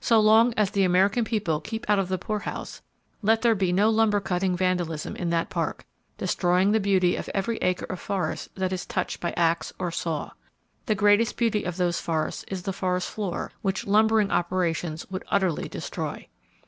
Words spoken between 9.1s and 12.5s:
by axe or saw. The greatest beauty of those forests